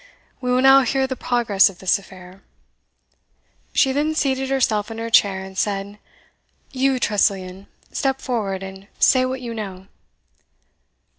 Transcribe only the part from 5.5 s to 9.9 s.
said, "You, Tressilian, step forward, and say what you know."